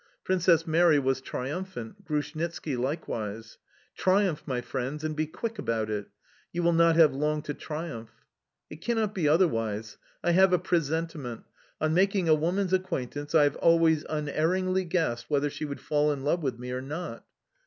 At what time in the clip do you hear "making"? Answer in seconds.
11.93-12.27